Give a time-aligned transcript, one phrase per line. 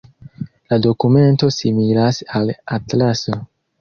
[0.71, 3.37] La dokumento similas al atlaso.